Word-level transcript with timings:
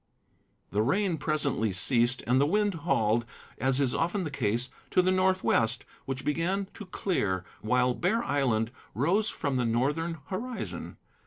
The 0.71 0.81
rain 0.81 1.19
presently 1.19 1.71
ceased, 1.71 2.23
and 2.25 2.41
the 2.41 2.47
wind 2.47 2.73
hauled, 2.73 3.23
as 3.59 3.79
is 3.79 3.93
often 3.93 4.23
the 4.23 4.31
case, 4.31 4.71
to 4.89 5.03
the 5.03 5.11
northwest, 5.11 5.85
which 6.05 6.25
began 6.25 6.65
to 6.73 6.87
clear, 6.87 7.45
while 7.61 7.93
Bear 7.93 8.23
Island 8.23 8.71
rose 8.95 9.29
from 9.29 9.57
the 9.57 9.65
northern 9.65 10.17
horizon. 10.29 10.97